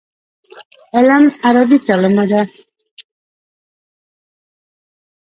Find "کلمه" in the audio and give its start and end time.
1.87-2.23